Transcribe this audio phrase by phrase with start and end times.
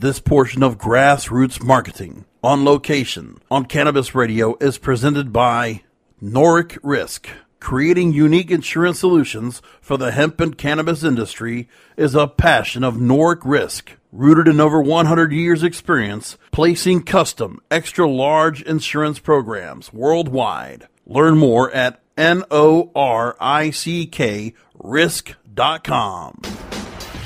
[0.00, 5.82] This portion of Grassroots Marketing on location on Cannabis Radio is presented by
[6.22, 7.28] Noric Risk.
[7.60, 13.42] Creating unique insurance solutions for the hemp and cannabis industry is a passion of Noric
[13.44, 13.92] Risk.
[14.10, 20.88] Rooted in over 100 years' experience, placing custom, extra large insurance programs worldwide.
[21.04, 26.40] Learn more at N O R I C K risk.com.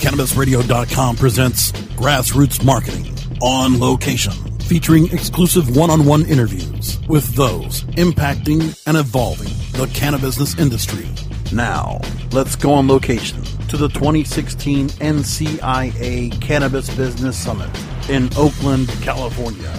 [0.04, 3.10] CannabisRadio.com presents Grassroots Marketing
[3.40, 10.58] on location, featuring exclusive one on one interviews with those impacting and evolving the cannabis
[10.58, 11.08] industry.
[11.54, 17.70] Now, let's go on location to the 2016 NCIA Cannabis Business Summit
[18.10, 19.72] in Oakland, California.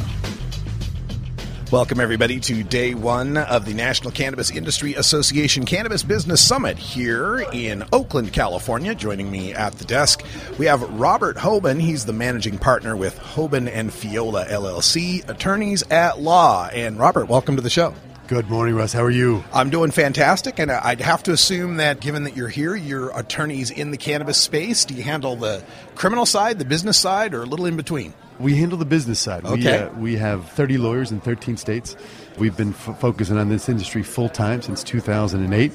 [1.71, 7.43] Welcome, everybody, to day one of the National Cannabis Industry Association Cannabis Business Summit here
[7.51, 8.93] in Oakland, California.
[8.93, 10.23] Joining me at the desk,
[10.59, 11.81] we have Robert Hoban.
[11.81, 16.67] He's the managing partner with Hoban and Feola LLC, attorneys at law.
[16.67, 17.95] And Robert, welcome to the show.
[18.27, 18.93] Good morning, Russ.
[18.93, 19.43] How are you?
[19.51, 23.71] I'm doing fantastic, and I'd have to assume that given that you're here, you're attorneys
[23.71, 24.85] in the cannabis space.
[24.85, 25.63] Do you handle the
[25.95, 28.13] criminal side, the business side, or a little in between?
[28.39, 29.45] We handle the business side.
[29.45, 29.55] Okay.
[29.55, 31.95] We, uh, we have 30 lawyers in 13 states.
[32.37, 35.71] We've been f- focusing on this industry full time since 2008,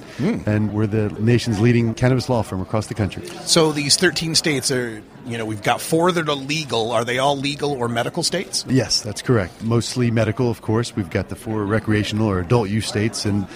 [0.46, 3.26] and we're the nation's leading cannabis law firm across the country.
[3.44, 6.92] So these 13 states are, you know, we've got four that are legal.
[6.92, 8.66] Are they all legal or medical states?
[8.68, 9.62] Yes, that's correct.
[9.62, 10.94] Mostly medical, of course.
[10.94, 13.46] We've got the four recreational or adult use states, and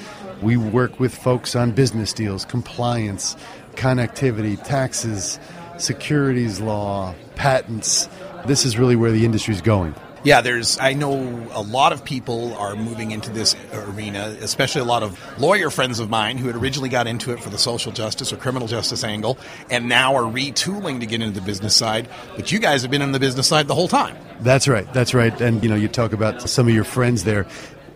[0.40, 3.36] we work with folks on business deals, compliance,
[3.74, 5.38] connectivity, taxes,
[5.76, 8.08] securities law, patents.
[8.46, 9.94] This is really where the industry is going.
[10.24, 10.78] Yeah, there's.
[10.78, 11.12] I know
[11.52, 16.00] a lot of people are moving into this arena, especially a lot of lawyer friends
[16.00, 19.04] of mine who had originally got into it for the social justice or criminal justice
[19.04, 19.36] angle,
[19.68, 22.08] and now are retooling to get into the business side.
[22.36, 24.16] But you guys have been in the business side the whole time.
[24.40, 24.90] That's right.
[24.94, 25.38] That's right.
[25.42, 27.46] And you know, you talk about some of your friends there.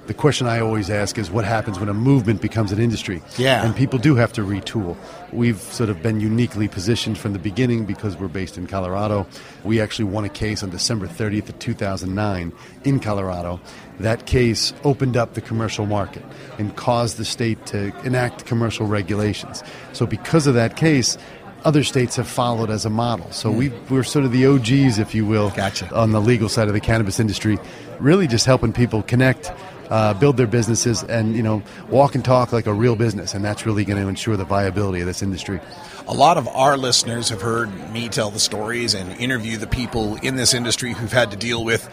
[0.08, 3.20] The question I always ask is what happens when a movement becomes an industry?
[3.36, 3.62] Yeah.
[3.62, 4.96] And people do have to retool.
[5.34, 9.26] We've sort of been uniquely positioned from the beginning because we're based in Colorado.
[9.64, 12.54] We actually won a case on December 30th of 2009
[12.84, 13.60] in Colorado.
[14.00, 16.24] That case opened up the commercial market
[16.56, 19.62] and caused the state to enact commercial regulations.
[19.92, 21.18] So because of that case,
[21.64, 23.30] other states have followed as a model.
[23.32, 25.92] So we we're sort of the OGs, if you will, Gotcha.
[25.94, 27.58] on the legal side of the cannabis industry,
[27.98, 29.52] really just helping people connect,
[29.90, 33.44] uh, build their businesses, and you know walk and talk like a real business, and
[33.44, 35.60] that's really going to ensure the viability of this industry.
[36.06, 40.16] A lot of our listeners have heard me tell the stories and interview the people
[40.16, 41.86] in this industry who've had to deal with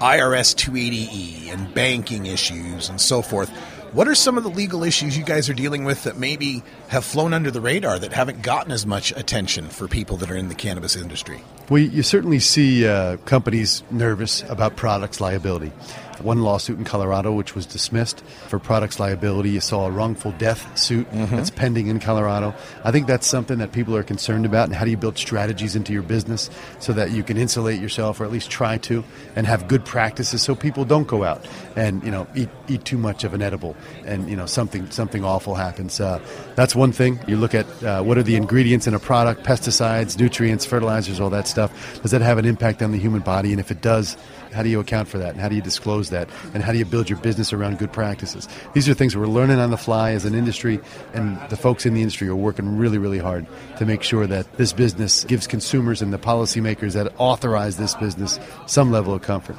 [0.00, 3.50] IRS 280E and banking issues and so forth.
[3.92, 7.06] What are some of the legal issues you guys are dealing with that maybe have
[7.06, 10.48] flown under the radar that haven't gotten as much attention for people that are in
[10.48, 11.40] the cannabis industry?
[11.70, 15.72] Well, you certainly see uh, companies nervous about products liability.
[16.20, 19.50] One lawsuit in Colorado, which was dismissed for products liability.
[19.50, 22.54] You saw a wrongful death suit that's pending in Colorado.
[22.84, 24.68] I think that's something that people are concerned about.
[24.68, 28.20] And how do you build strategies into your business so that you can insulate yourself,
[28.20, 29.04] or at least try to,
[29.36, 32.98] and have good practices so people don't go out and you know eat eat too
[32.98, 36.00] much of an edible and you know something something awful happens.
[36.00, 36.20] Uh,
[36.54, 37.18] that's one thing.
[37.26, 41.30] You look at uh, what are the ingredients in a product, pesticides, nutrients, fertilizers, all
[41.30, 42.00] that stuff.
[42.02, 43.50] Does that have an impact on the human body?
[43.52, 44.16] And if it does,
[44.52, 45.30] how do you account for that?
[45.30, 46.28] And how do you disclose that?
[46.54, 48.48] And how do you build your business around good practices?
[48.74, 50.80] These are things we're learning on the fly as an industry,
[51.14, 53.46] and the folks in the industry are working really, really hard
[53.78, 58.38] to make sure that this business gives consumers and the policymakers that authorize this business
[58.66, 59.56] some level of comfort.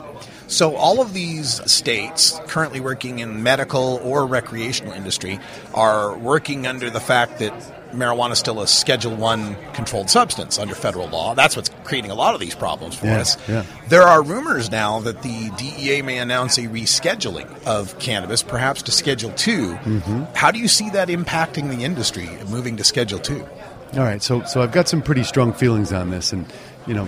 [0.50, 5.40] So, all of these states currently working in medical or recreational industry
[5.74, 7.54] are working under the fact that
[7.94, 11.34] marijuana is still a Schedule One controlled substance under federal law.
[11.36, 13.38] That's what's creating a lot of these problems for Yeah, us.
[13.48, 13.64] yeah.
[13.88, 18.92] There are rumors now that the DEA may announce a rescheduling of cannabis, perhaps to
[18.92, 20.24] Schedule 2 Mm-hmm.
[20.36, 23.44] How do you see that impacting the industry, moving to Schedule Two?
[23.94, 26.46] All right, so so I've got some pretty strong feelings on this, and
[26.88, 27.08] you know,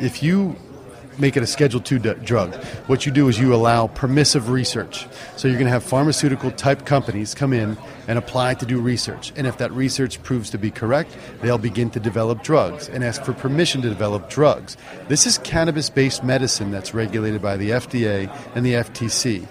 [0.00, 0.56] if you
[1.18, 2.54] make it a Schedule II d- drug,
[2.86, 5.06] what you do is you allow permissive research.
[5.36, 7.76] So you're going to have pharmaceutical type companies come in
[8.08, 11.90] and apply to do research, and if that research proves to be correct, they'll begin
[11.90, 14.76] to develop drugs and ask for permission to develop drugs.
[15.08, 19.46] This is cannabis-based medicine that's regulated by the FDA and the FTC.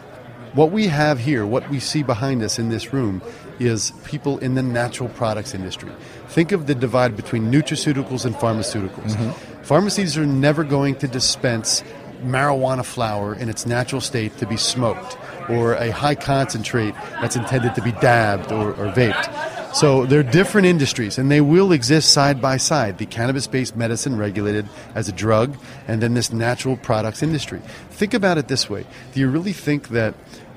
[0.53, 3.21] What we have here, what we see behind us in this room,
[3.59, 5.91] is people in the natural products industry.
[6.27, 9.15] Think of the divide between nutraceuticals and pharmaceuticals.
[9.15, 9.50] Mm-hmm.
[9.63, 11.83] Pharmacies are never going to dispense
[12.23, 15.17] marijuana flower in its natural state to be smoked
[15.49, 19.51] or a high concentrate that's intended to be dabbed or, or vaped.
[19.73, 22.97] So they're different industries and they will exist side by side.
[22.97, 27.61] The cannabis based medicine regulated as a drug and then this natural products industry.
[27.89, 30.13] Think about it this way Do you really think that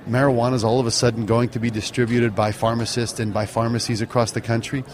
[0.09, 4.01] marijuana is all of a sudden going to be distributed by pharmacists and by pharmacies
[4.01, 4.85] across the country?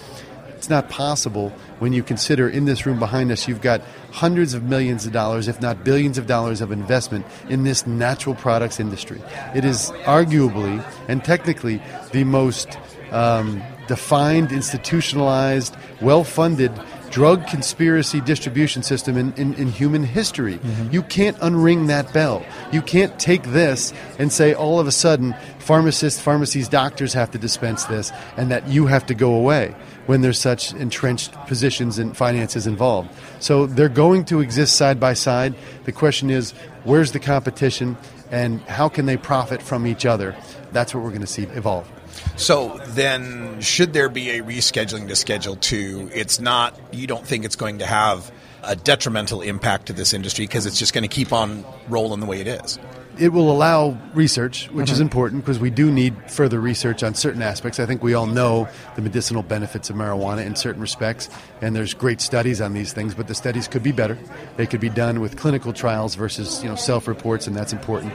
[0.61, 3.81] It's not possible when you consider in this room behind us, you've got
[4.13, 8.35] hundreds of millions of dollars, if not billions of dollars, of investment in this natural
[8.35, 9.23] products industry.
[9.55, 11.81] It is arguably and technically
[12.13, 12.77] the most
[13.11, 16.79] um, defined, institutionalized, well funded
[17.11, 20.59] drug conspiracy distribution system in, in, in human history.
[20.59, 20.93] Mm-hmm.
[20.93, 22.45] You can't unring that bell.
[22.73, 27.39] You can't take this and say all of a sudden pharmacists, pharmacies, doctors have to
[27.39, 29.75] dispense this and that you have to go away
[30.07, 33.11] when there's such entrenched positions and finances involved.
[33.39, 35.55] So they're going to exist side by side.
[35.85, 36.53] The question is
[36.85, 37.97] where's the competition
[38.31, 40.37] and how can they profit from each other?
[40.73, 41.91] That's what we're going to see evolve.
[42.37, 46.11] So then, should there be a rescheduling to Schedule Two?
[46.15, 46.79] It's not.
[46.93, 48.31] You don't think it's going to have
[48.63, 52.27] a detrimental impact to this industry because it's just going to keep on rolling the
[52.27, 52.79] way it is.
[53.21, 55.03] it will allow research, which is mm-hmm.
[55.03, 57.79] important because we do need further research on certain aspects.
[57.79, 58.67] I think we all know
[58.97, 61.29] the medicinal benefits of marijuana in certain respects,
[61.61, 64.17] and there's great studies on these things, but the studies could be better.
[64.57, 68.13] They could be done with clinical trials versus you know self-reports, and that's important.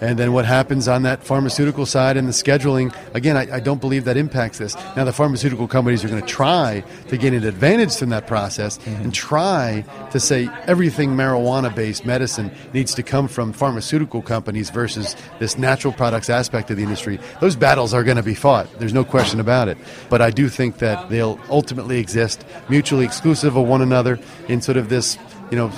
[0.00, 3.80] And then what happens on that pharmaceutical side and the scheduling, again, I, I don't
[3.80, 4.74] believe that impacts this.
[4.96, 8.78] Now, the pharmaceutical companies are going to try to gain an advantage from that process
[8.78, 9.02] mm-hmm.
[9.02, 15.16] and try to say everything marijuana based medicine needs to come from pharmaceutical companies versus
[15.38, 17.18] this natural products aspect of the industry.
[17.40, 18.68] Those battles are going to be fought.
[18.78, 19.78] There's no question about it.
[20.08, 24.76] But I do think that they'll ultimately exist mutually exclusive of one another in sort
[24.76, 25.18] of this,
[25.50, 25.72] you know,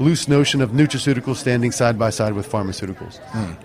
[0.00, 3.20] loose notion of nutraceuticals standing side by side with pharmaceuticals.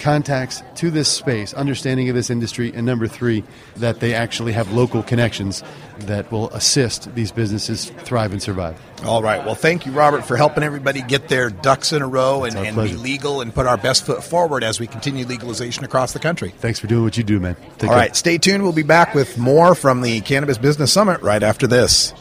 [0.00, 3.44] contacts to this space, understanding of this industry, and number three,
[3.76, 5.62] that they actually have local connections
[6.00, 8.80] that will assist these businesses thrive and survive.
[9.04, 9.44] All right.
[9.44, 12.76] Well, thank you, Robert, for helping everybody get their ducks in a row and, and
[12.76, 16.50] be legal and put our best foot forward as we continue legalization across the country.
[16.58, 17.54] Thanks for doing what you do, man.
[17.54, 17.96] Take All care.
[17.96, 18.62] right, stay tuned.
[18.62, 22.12] We'll be back with more from the Cannabis Business Summit right after this.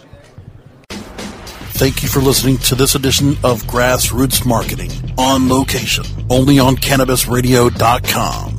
[1.79, 8.58] Thank you for listening to this edition of Grassroots Marketing on location, only on CannabisRadio.com.